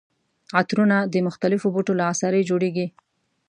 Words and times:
عطرونه 0.59 0.97
د 1.13 1.15
مختلفو 1.27 1.67
بوټو 1.73 1.93
له 1.99 2.03
عصارې 2.11 2.47
جوړیږي. 2.49 2.87